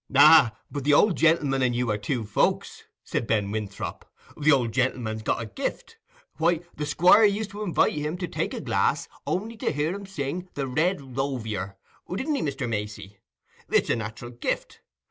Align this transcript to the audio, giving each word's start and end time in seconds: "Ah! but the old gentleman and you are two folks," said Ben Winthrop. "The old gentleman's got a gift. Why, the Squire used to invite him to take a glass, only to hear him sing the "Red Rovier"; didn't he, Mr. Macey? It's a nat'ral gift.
"Ah! 0.15 0.57
but 0.71 0.83
the 0.83 0.95
old 0.95 1.15
gentleman 1.15 1.61
and 1.61 1.75
you 1.75 1.91
are 1.91 1.97
two 1.99 2.25
folks," 2.25 2.85
said 3.03 3.27
Ben 3.27 3.51
Winthrop. 3.51 4.03
"The 4.35 4.51
old 4.51 4.71
gentleman's 4.71 5.21
got 5.21 5.39
a 5.43 5.45
gift. 5.45 5.97
Why, 6.37 6.61
the 6.75 6.87
Squire 6.87 7.23
used 7.25 7.51
to 7.51 7.61
invite 7.61 7.93
him 7.93 8.17
to 8.17 8.27
take 8.27 8.55
a 8.55 8.61
glass, 8.61 9.07
only 9.27 9.57
to 9.57 9.71
hear 9.71 9.93
him 9.93 10.07
sing 10.07 10.49
the 10.55 10.65
"Red 10.65 10.97
Rovier"; 11.15 11.75
didn't 12.09 12.33
he, 12.33 12.41
Mr. 12.41 12.67
Macey? 12.67 13.19
It's 13.69 13.91
a 13.91 13.95
nat'ral 13.95 14.31
gift. 14.31 14.81